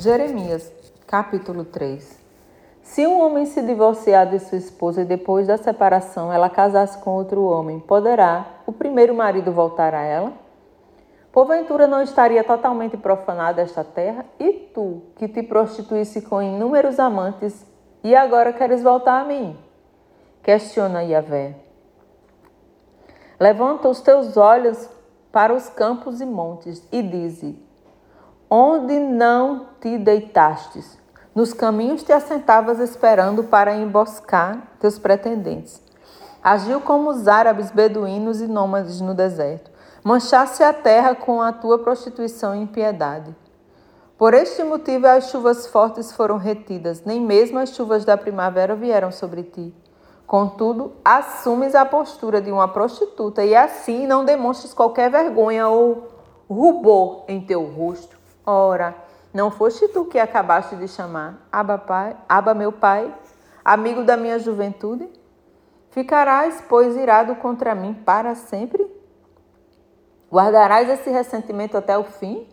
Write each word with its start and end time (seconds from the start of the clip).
Jeremias, 0.00 0.72
capítulo 1.08 1.64
3. 1.64 2.20
Se 2.82 3.04
um 3.04 3.20
homem 3.20 3.44
se 3.46 3.60
divorciar 3.60 4.30
de 4.30 4.38
sua 4.38 4.56
esposa 4.56 5.02
e 5.02 5.04
depois 5.04 5.48
da 5.48 5.56
separação 5.56 6.32
ela 6.32 6.48
casasse 6.48 6.98
com 6.98 7.16
outro 7.16 7.42
homem, 7.42 7.80
poderá 7.80 8.46
o 8.64 8.70
primeiro 8.70 9.12
marido 9.12 9.50
voltar 9.50 9.94
a 9.94 10.02
ela? 10.02 10.32
Porventura 11.32 11.88
não 11.88 12.00
estaria 12.00 12.44
totalmente 12.44 12.96
profanada 12.96 13.60
esta 13.60 13.82
terra? 13.82 14.24
E 14.38 14.52
tu, 14.72 15.02
que 15.16 15.26
te 15.26 15.42
prostituísse 15.42 16.22
com 16.22 16.40
inúmeros 16.40 17.00
amantes, 17.00 17.66
e 18.04 18.14
agora 18.14 18.52
queres 18.52 18.84
voltar 18.84 19.20
a 19.20 19.24
mim? 19.24 19.56
Questiona 20.44 21.02
Yahvé. 21.02 21.56
Levanta 23.40 23.88
os 23.88 24.00
teus 24.00 24.36
olhos 24.36 24.88
para 25.32 25.52
os 25.52 25.68
campos 25.68 26.20
e 26.20 26.24
montes 26.24 26.86
e 26.92 27.02
dize: 27.02 27.67
Onde 28.50 28.98
não 28.98 29.66
te 29.78 29.98
deitastes? 29.98 30.96
Nos 31.34 31.52
caminhos 31.52 32.02
te 32.02 32.14
assentavas 32.14 32.78
esperando 32.78 33.44
para 33.44 33.76
emboscar 33.76 34.72
teus 34.80 34.98
pretendentes. 34.98 35.82
Agiu 36.42 36.80
como 36.80 37.10
os 37.10 37.28
árabes, 37.28 37.70
beduínos 37.70 38.40
e 38.40 38.46
nômades 38.46 39.02
no 39.02 39.12
deserto. 39.12 39.70
Manchaste 40.02 40.62
a 40.62 40.72
terra 40.72 41.14
com 41.14 41.42
a 41.42 41.52
tua 41.52 41.78
prostituição 41.80 42.54
e 42.54 42.62
impiedade. 42.62 43.36
Por 44.16 44.32
este 44.32 44.64
motivo 44.64 45.06
as 45.06 45.28
chuvas 45.28 45.66
fortes 45.66 46.10
foram 46.10 46.38
retidas, 46.38 47.04
nem 47.04 47.20
mesmo 47.20 47.58
as 47.58 47.74
chuvas 47.74 48.02
da 48.02 48.16
primavera 48.16 48.74
vieram 48.74 49.12
sobre 49.12 49.42
ti. 49.42 49.74
Contudo, 50.26 50.94
assumes 51.04 51.74
a 51.74 51.84
postura 51.84 52.40
de 52.40 52.50
uma 52.50 52.68
prostituta 52.68 53.44
e 53.44 53.54
assim 53.54 54.06
não 54.06 54.24
demonstras 54.24 54.72
qualquer 54.72 55.10
vergonha 55.10 55.68
ou 55.68 56.08
rubor 56.48 57.24
em 57.28 57.42
teu 57.42 57.62
rosto. 57.66 58.17
Ora, 58.50 58.96
não 59.34 59.50
foste 59.50 59.88
tu 59.88 60.06
que 60.06 60.18
acabaste 60.18 60.74
de 60.74 60.88
chamar 60.88 61.46
Aba 61.52 61.76
Pai, 61.76 62.16
Aba 62.26 62.54
meu 62.54 62.72
Pai, 62.72 63.14
amigo 63.62 64.04
da 64.04 64.16
minha 64.16 64.38
juventude? 64.38 65.06
Ficarás, 65.90 66.64
pois, 66.66 66.96
irado 66.96 67.34
contra 67.34 67.74
mim 67.74 67.92
para 67.92 68.34
sempre? 68.34 68.90
Guardarás 70.32 70.88
esse 70.88 71.10
ressentimento 71.10 71.76
até 71.76 71.98
o 71.98 72.04
fim? 72.04 72.48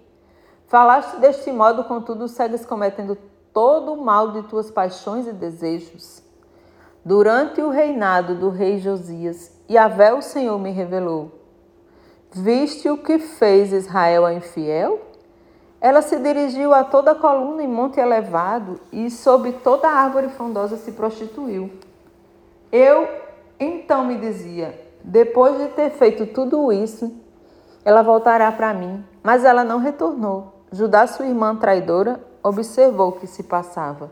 Falaste 0.67 1.15
deste 1.15 1.49
modo, 1.49 1.85
contudo, 1.85 2.27
segues 2.27 2.65
cometendo 2.65 3.17
todo 3.53 3.93
o 3.93 4.03
mal 4.03 4.33
de 4.33 4.43
tuas 4.49 4.69
paixões 4.69 5.25
e 5.27 5.31
desejos. 5.31 6.21
Durante 7.05 7.61
o 7.61 7.69
reinado 7.69 8.35
do 8.35 8.49
rei 8.49 8.80
Josias, 8.80 9.49
Yahvé 9.71 10.13
o 10.13 10.21
Senhor 10.21 10.59
me 10.59 10.71
revelou. 10.71 11.31
Viste 12.33 12.89
o 12.89 12.97
que 12.97 13.17
fez 13.17 13.71
Israel 13.71 14.25
a 14.25 14.33
infiel? 14.33 15.14
Ela 15.86 16.02
se 16.02 16.17
dirigiu 16.17 16.73
a 16.73 16.83
toda 16.83 17.11
a 17.11 17.16
coluna 17.16 17.61
em 17.61 17.67
monte 17.67 18.00
elevado 18.00 18.80
e 18.91 19.08
sob 19.11 19.52
toda 19.52 19.88
a 19.88 19.92
árvore 19.92 20.30
frondosa 20.30 20.77
se 20.77 20.94
prostituiu. 20.94 21.69
Eu 22.72 23.08
então 23.59 24.03
me 24.03 24.17
dizia: 24.17 24.73
depois 25.03 25.59
de 25.59 25.67
ter 25.67 25.92
feito 25.92 26.25
tudo 26.25 26.73
isso, 26.73 27.14
ela 27.86 28.02
voltará 28.02 28.52
para 28.52 28.73
mim. 28.73 29.05
Mas 29.22 29.45
ela 29.45 29.64
não 29.64 29.77
retornou. 29.77 30.55
Judá, 30.72 31.05
sua 31.05 31.27
irmã 31.27 31.55
traidora, 31.55 32.20
observou 32.42 33.09
o 33.09 33.20
que 33.20 33.27
se 33.27 33.44
passava. 33.44 34.09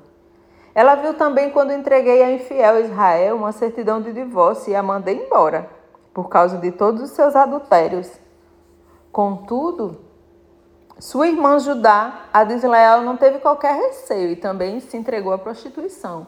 Ela 0.76 0.94
viu 0.94 1.16
também 1.16 1.50
quando 1.50 1.74
entreguei 1.74 2.22
a 2.22 2.32
infiel 2.32 2.82
Israel 2.82 3.36
uma 3.36 3.52
certidão 3.52 4.00
de 4.00 4.14
divórcio 4.14 4.72
e 4.72 4.76
a 4.76 4.84
mandei 4.84 5.26
embora, 5.26 5.68
por 6.14 6.30
causa 6.30 6.56
de 6.60 6.72
todos 6.72 7.02
os 7.02 7.10
seus 7.10 7.36
adultérios. 7.36 8.12
Contudo, 9.12 10.13
sua 11.04 11.28
irmã 11.28 11.60
Judá, 11.60 12.28
a 12.32 12.46
desleal, 12.46 13.02
não 13.02 13.18
teve 13.18 13.40
qualquer 13.40 13.76
receio 13.76 14.32
e 14.32 14.38
também 14.38 14.80
se 14.80 14.96
entregou 14.96 15.34
à 15.34 15.38
prostituição. 15.38 16.26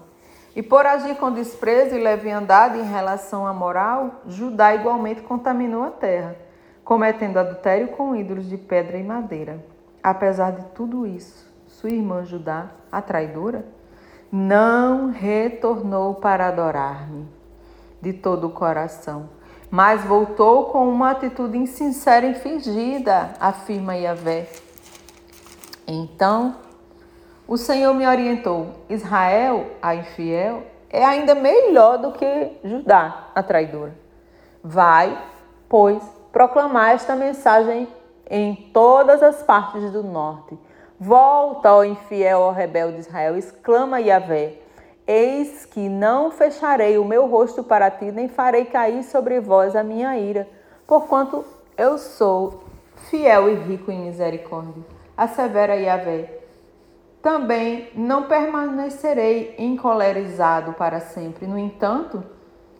E 0.53 0.61
por 0.61 0.85
agir 0.85 1.15
com 1.15 1.31
desprezo 1.31 1.95
e 1.95 2.03
leviandade 2.03 2.77
em 2.77 2.83
relação 2.83 3.47
à 3.47 3.53
moral, 3.53 4.15
Judá 4.27 4.75
igualmente 4.75 5.21
contaminou 5.21 5.81
a 5.81 5.91
terra, 5.91 6.35
cometendo 6.83 7.37
adultério 7.37 7.87
com 7.87 8.13
ídolos 8.17 8.49
de 8.49 8.57
pedra 8.57 8.97
e 8.97 9.03
madeira. 9.03 9.63
Apesar 10.03 10.51
de 10.51 10.65
tudo 10.75 11.07
isso, 11.07 11.49
sua 11.69 11.89
irmã 11.89 12.25
Judá, 12.25 12.67
a 12.91 13.01
traidora, 13.01 13.65
não 14.29 15.09
retornou 15.09 16.15
para 16.15 16.49
adorar-me 16.49 17.25
de 18.01 18.11
todo 18.11 18.47
o 18.47 18.51
coração, 18.51 19.29
mas 19.71 20.03
voltou 20.03 20.65
com 20.65 20.85
uma 20.89 21.11
atitude 21.11 21.57
insincera 21.57 22.25
e 22.25 22.33
fingida, 22.33 23.35
afirma 23.39 23.95
Yahvé. 23.95 24.64
Então, 25.87 26.55
o 27.47 27.57
Senhor 27.57 27.93
me 27.93 28.07
orientou: 28.07 28.69
Israel, 28.89 29.67
a 29.81 29.95
infiel, 29.95 30.63
é 30.89 31.03
ainda 31.03 31.35
melhor 31.35 31.97
do 31.97 32.11
que 32.11 32.51
Judá, 32.63 33.29
a 33.35 33.43
traidora. 33.43 33.95
Vai, 34.63 35.15
pois, 35.69 36.01
proclamar 36.31 36.91
esta 36.91 37.15
mensagem 37.15 37.87
em 38.29 38.55
todas 38.73 39.21
as 39.21 39.43
partes 39.43 39.91
do 39.91 40.03
norte. 40.03 40.57
Volta, 40.99 41.73
ó 41.73 41.83
infiel, 41.83 42.39
ó 42.39 42.51
rebelde 42.51 42.99
Israel, 42.99 43.37
exclama 43.37 43.99
Yahvé. 43.99 44.53
Eis 45.05 45.65
que 45.65 45.87
não 45.87 46.31
fecharei 46.31 46.97
o 46.97 47.05
meu 47.05 47.27
rosto 47.27 47.63
para 47.63 47.91
ti, 47.91 48.05
nem 48.05 48.27
farei 48.27 48.65
cair 48.65 49.03
sobre 49.03 49.39
vós 49.39 49.75
a 49.75 49.83
minha 49.83 50.17
ira, 50.17 50.47
porquanto 50.87 51.45
eu 51.77 51.99
sou 51.99 52.63
fiel 53.09 53.49
e 53.49 53.55
rico 53.55 53.91
em 53.91 54.05
misericórdia. 54.05 54.94
Assevera 55.17 55.75
Yahvé. 55.75 56.39
Também 57.21 57.89
não 57.95 58.23
permanecerei 58.23 59.55
encolerizado 59.57 60.73
para 60.73 60.99
sempre. 60.99 61.47
No 61.47 61.57
entanto, 61.57 62.23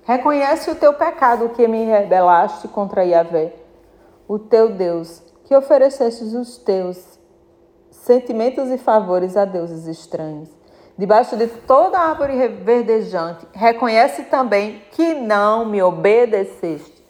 reconhece 0.04 0.70
o 0.70 0.76
teu 0.76 0.94
pecado 0.94 1.50
que 1.50 1.68
me 1.68 1.84
rebelaste 1.86 2.68
contra 2.68 3.04
Yahvé, 3.04 3.54
o 4.28 4.38
teu 4.38 4.70
Deus, 4.70 5.24
que 5.46 5.56
oferecestes 5.56 6.34
os 6.34 6.58
teus 6.58 7.20
sentimentos 7.90 8.70
e 8.70 8.78
favores 8.78 9.36
a 9.36 9.46
deuses 9.46 9.88
estranhos 9.88 10.50
debaixo 10.98 11.36
de 11.36 11.48
toda 11.48 12.00
árvore 12.00 12.48
verdejante, 12.48 13.46
reconhece 13.54 14.24
também 14.24 14.82
que 14.92 15.14
não 15.14 15.66
me 15.66 15.82
obedeceste. 15.82 17.04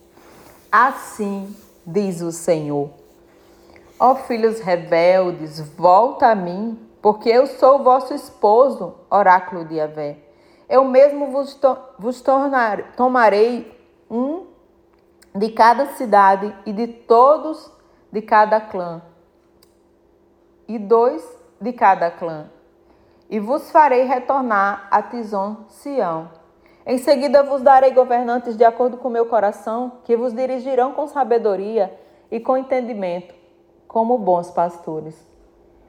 Assim 0.71 1.55
diz 1.85 2.21
o 2.21 2.31
Senhor. 2.31 2.89
Ó 4.07 4.13
filhos 4.13 4.59
rebeldes, 4.59 5.59
volta 5.75 6.27
a 6.27 6.35
mim, 6.35 6.79
porque 7.01 7.27
eu 7.27 7.47
sou 7.47 7.81
vosso 7.81 8.13
esposo, 8.13 8.93
oráculo 9.09 9.65
de 9.65 9.77
Yahvé. 9.77 10.19
Eu 10.69 10.85
mesmo 10.85 11.31
vos, 11.31 11.55
to 11.55 11.75
vos 11.97 12.21
tornar, 12.21 12.91
tomarei 12.95 13.75
um 14.07 14.45
de 15.33 15.49
cada 15.49 15.87
cidade 15.93 16.55
e 16.67 16.71
de 16.71 16.85
todos 16.85 17.71
de 18.11 18.21
cada 18.21 18.61
clã, 18.61 19.01
e 20.67 20.77
dois 20.77 21.27
de 21.59 21.73
cada 21.73 22.11
clã 22.11 22.51
e 23.27 23.39
vos 23.39 23.71
farei 23.71 24.03
retornar 24.03 24.87
a 24.91 25.01
Tizon 25.01 25.65
Sião. 25.67 26.29
Em 26.85 26.99
seguida 26.99 27.41
vos 27.41 27.63
darei 27.63 27.89
governantes 27.89 28.55
de 28.55 28.63
acordo 28.63 28.97
com 28.97 29.09
meu 29.09 29.25
coração, 29.25 29.93
que 30.03 30.15
vos 30.15 30.31
dirigirão 30.31 30.93
com 30.93 31.07
sabedoria 31.07 31.91
e 32.29 32.39
com 32.39 32.55
entendimento, 32.55 33.33
como 33.95 34.17
bons 34.17 34.51
pastores. 34.51 35.15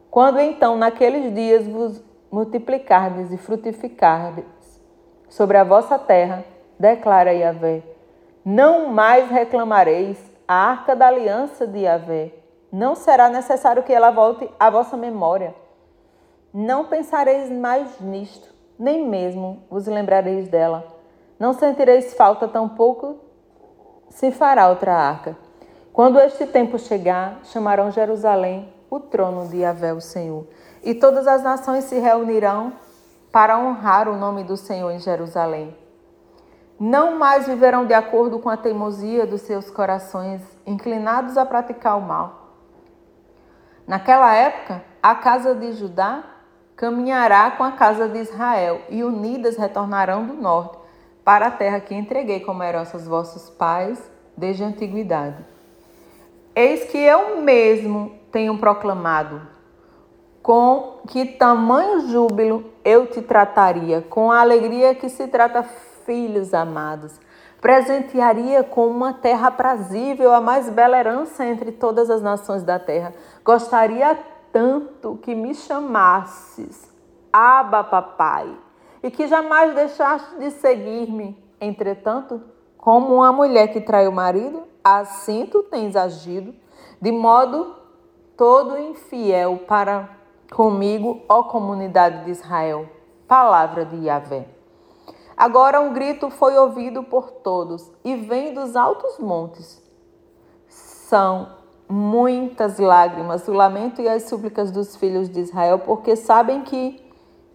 Quando 0.08 0.38
então 0.38 0.76
naqueles 0.76 1.34
dias 1.34 1.66
vos 1.66 2.00
multiplicardes 2.30 3.32
e 3.32 3.36
frutificardes 3.36 4.44
sobre 5.28 5.58
a 5.58 5.64
vossa 5.64 5.98
terra, 5.98 6.44
declara 6.78 7.32
Yahvé, 7.32 7.82
não 8.44 8.86
mais 8.90 9.28
reclamareis 9.28 10.16
a 10.46 10.54
arca 10.54 10.94
da 10.94 11.08
aliança 11.08 11.66
de 11.66 11.80
Yahvé. 11.80 12.32
Não 12.70 12.94
será 12.94 13.28
necessário 13.28 13.82
que 13.82 13.92
ela 13.92 14.12
volte 14.12 14.48
à 14.60 14.70
vossa 14.70 14.96
memória 14.96 15.52
não 16.58 16.86
pensareis 16.86 17.50
mais 17.50 18.00
nisto, 18.00 18.48
nem 18.78 19.06
mesmo 19.06 19.62
vos 19.68 19.86
lembrareis 19.86 20.48
dela. 20.48 20.86
Não 21.38 21.52
sentireis 21.52 22.14
falta, 22.14 22.48
tampouco 22.48 23.16
se 24.08 24.30
fará 24.30 24.70
outra 24.70 24.94
arca. 24.94 25.36
Quando 25.96 26.20
este 26.20 26.44
tempo 26.44 26.78
chegar, 26.78 27.40
chamarão 27.44 27.90
Jerusalém 27.90 28.70
o 28.90 29.00
trono 29.00 29.48
de 29.48 29.60
Yahvé, 29.60 29.94
o 29.94 30.00
Senhor. 30.02 30.46
E 30.84 30.92
todas 30.92 31.26
as 31.26 31.42
nações 31.42 31.84
se 31.84 31.98
reunirão 31.98 32.74
para 33.32 33.58
honrar 33.58 34.06
o 34.06 34.14
nome 34.14 34.44
do 34.44 34.58
Senhor 34.58 34.90
em 34.90 34.98
Jerusalém. 34.98 35.74
Não 36.78 37.18
mais 37.18 37.46
viverão 37.46 37.86
de 37.86 37.94
acordo 37.94 38.38
com 38.40 38.50
a 38.50 38.58
teimosia 38.58 39.26
dos 39.26 39.40
seus 39.40 39.70
corações, 39.70 40.42
inclinados 40.66 41.38
a 41.38 41.46
praticar 41.46 41.96
o 41.96 42.02
mal. 42.02 42.50
Naquela 43.86 44.34
época, 44.34 44.84
a 45.02 45.14
casa 45.14 45.54
de 45.54 45.72
Judá 45.72 46.24
caminhará 46.76 47.52
com 47.52 47.64
a 47.64 47.72
casa 47.72 48.06
de 48.06 48.18
Israel, 48.18 48.82
e 48.90 49.02
unidas 49.02 49.56
retornarão 49.56 50.26
do 50.26 50.34
norte, 50.34 50.76
para 51.24 51.46
a 51.46 51.50
terra 51.50 51.80
que 51.80 51.94
entreguei 51.94 52.40
como 52.40 52.62
herança 52.62 52.98
aos 52.98 53.06
vossos 53.06 53.48
pais 53.48 53.98
desde 54.36 54.62
a 54.62 54.66
antiguidade. 54.66 55.55
Eis 56.58 56.84
que 56.84 56.96
eu 56.96 57.42
mesmo 57.42 58.18
tenho 58.32 58.56
proclamado, 58.56 59.42
com 60.42 61.00
que 61.06 61.26
tamanho 61.26 62.08
júbilo 62.08 62.64
eu 62.82 63.06
te 63.06 63.20
trataria, 63.20 64.00
com 64.08 64.32
a 64.32 64.40
alegria 64.40 64.94
que 64.94 65.10
se 65.10 65.28
trata 65.28 65.62
filhos 66.06 66.54
amados. 66.54 67.20
Presentearia 67.60 68.64
com 68.64 68.86
uma 68.86 69.12
terra 69.12 69.50
prazível, 69.50 70.32
a 70.32 70.40
mais 70.40 70.70
bela 70.70 70.98
herança 70.98 71.44
entre 71.44 71.72
todas 71.72 72.08
as 72.08 72.22
nações 72.22 72.62
da 72.62 72.78
terra. 72.78 73.12
Gostaria 73.44 74.18
tanto 74.50 75.18
que 75.18 75.34
me 75.34 75.54
chamasses, 75.54 76.90
Abba, 77.30 77.84
papai, 77.84 78.48
e 79.02 79.10
que 79.10 79.26
jamais 79.26 79.74
deixaste 79.74 80.38
de 80.38 80.50
seguir-me. 80.52 81.36
Entretanto, 81.60 82.40
como 82.78 83.16
uma 83.16 83.30
mulher 83.30 83.68
que 83.74 83.80
trai 83.82 84.08
o 84.08 84.12
marido, 84.12 84.62
assim 84.86 85.46
tu 85.46 85.64
tens 85.64 85.96
agido, 85.96 86.54
de 87.00 87.10
modo 87.10 87.74
todo 88.36 88.78
infiel 88.78 89.64
para 89.66 90.08
comigo, 90.52 91.22
ó 91.28 91.42
comunidade 91.42 92.24
de 92.24 92.30
Israel. 92.30 92.88
Palavra 93.26 93.84
de 93.84 93.96
Yahvé. 93.96 94.46
Agora 95.36 95.80
um 95.80 95.92
grito 95.92 96.30
foi 96.30 96.56
ouvido 96.56 97.02
por 97.02 97.32
todos 97.32 97.90
e 98.04 98.14
vem 98.14 98.54
dos 98.54 98.76
altos 98.76 99.18
montes. 99.18 99.82
São 100.68 101.48
muitas 101.88 102.78
lágrimas, 102.78 103.48
o 103.48 103.52
lamento 103.52 104.00
e 104.00 104.08
as 104.08 104.22
súplicas 104.22 104.70
dos 104.70 104.94
filhos 104.94 105.28
de 105.28 105.40
Israel, 105.40 105.80
porque 105.80 106.14
sabem 106.14 106.62
que 106.62 107.04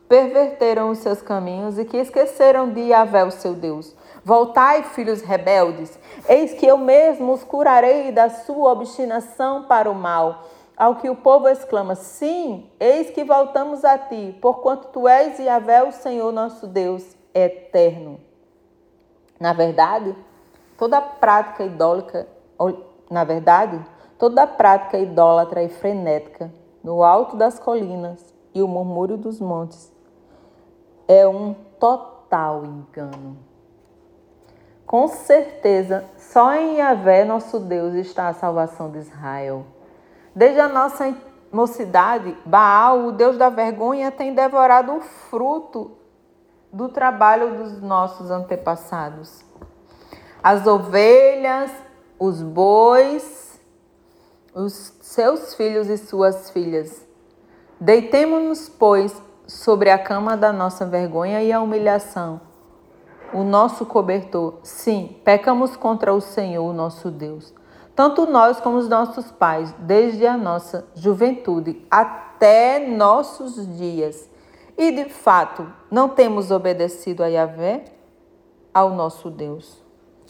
perverteram 0.09 0.89
os 0.89 0.97
seus 0.97 1.21
caminhos 1.21 1.79
e 1.79 1.85
que 1.85 1.95
esqueceram 1.95 2.69
de 2.69 2.81
Yahvé, 2.81 3.23
o 3.23 3.31
seu 3.31 3.53
Deus. 3.53 3.95
Voltai, 4.23 4.83
filhos 4.83 5.21
rebeldes, 5.21 5.97
eis 6.29 6.53
que 6.53 6.65
eu 6.65 6.77
mesmo 6.77 7.33
os 7.33 7.43
curarei 7.43 8.11
da 8.11 8.29
sua 8.29 8.71
obstinação 8.71 9.63
para 9.63 9.89
o 9.89 9.95
mal. 9.95 10.43
Ao 10.77 10.95
que 10.95 11.09
o 11.09 11.15
povo 11.15 11.47
exclama: 11.47 11.95
Sim, 11.95 12.69
eis 12.79 13.09
que 13.09 13.23
voltamos 13.23 13.83
a 13.83 13.97
ti, 13.97 14.37
porquanto 14.39 14.89
tu 14.89 15.07
és 15.07 15.39
Yahvé, 15.39 15.83
o 15.83 15.91
Senhor 15.91 16.31
nosso 16.31 16.67
Deus 16.67 17.03
eterno. 17.33 18.19
Na 19.39 19.53
verdade, 19.53 20.15
toda 20.77 21.01
prática 21.01 21.63
idólica, 21.63 22.27
na 23.09 23.23
verdade, 23.23 23.83
toda 24.19 24.45
prática 24.45 24.99
idólatra 24.99 25.63
e 25.63 25.69
frenética 25.69 26.51
no 26.83 27.03
alto 27.03 27.35
das 27.35 27.57
colinas 27.57 28.33
e 28.53 28.61
o 28.61 28.67
murmúrio 28.67 29.17
dos 29.17 29.39
montes 29.39 29.91
é 31.07 31.27
um 31.27 31.55
total 31.79 32.63
engano. 32.63 33.50
Com 34.91 35.07
certeza, 35.07 36.03
só 36.17 36.53
em 36.53 36.79
Yahvé, 36.79 37.23
nosso 37.23 37.61
Deus, 37.61 37.93
está 37.93 38.27
a 38.27 38.33
salvação 38.33 38.91
de 38.91 38.97
Israel. 38.97 39.65
Desde 40.35 40.59
a 40.59 40.67
nossa 40.67 41.15
mocidade, 41.49 42.37
Baal, 42.45 43.05
o 43.05 43.13
Deus 43.13 43.37
da 43.37 43.47
vergonha, 43.47 44.11
tem 44.11 44.33
devorado 44.33 44.91
o 44.91 44.99
fruto 44.99 45.91
do 46.73 46.89
trabalho 46.89 47.55
dos 47.55 47.81
nossos 47.81 48.29
antepassados. 48.29 49.45
As 50.43 50.67
ovelhas, 50.67 51.71
os 52.19 52.41
bois, 52.41 53.61
os 54.53 54.91
seus 54.99 55.55
filhos 55.55 55.87
e 55.87 55.97
suas 55.97 56.49
filhas. 56.49 57.07
Deitemo-nos, 57.79 58.67
pois, 58.67 59.15
sobre 59.47 59.89
a 59.89 59.97
cama 59.97 60.35
da 60.35 60.51
nossa 60.51 60.85
vergonha 60.85 61.41
e 61.41 61.49
a 61.53 61.61
humilhação, 61.61 62.41
o 63.33 63.43
nosso 63.43 63.85
cobertor. 63.85 64.55
Sim, 64.63 65.15
pecamos 65.23 65.75
contra 65.75 66.13
o 66.13 66.21
Senhor, 66.21 66.73
nosso 66.73 67.09
Deus. 67.09 67.53
Tanto 67.95 68.25
nós 68.25 68.59
como 68.59 68.77
os 68.77 68.87
nossos 68.87 69.31
pais, 69.31 69.73
desde 69.79 70.25
a 70.25 70.37
nossa 70.37 70.87
juventude 70.95 71.85
até 71.89 72.87
nossos 72.87 73.77
dias 73.77 74.31
e 74.77 74.91
de 74.91 75.05
fato, 75.05 75.71
não 75.89 76.09
temos 76.09 76.49
obedecido 76.49 77.23
a 77.23 77.27
Yahvé, 77.27 77.85
ao 78.73 78.91
nosso 78.91 79.29
Deus. 79.29 79.80